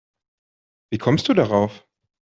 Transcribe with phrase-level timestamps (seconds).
[0.91, 1.85] Wie kommst du darauf?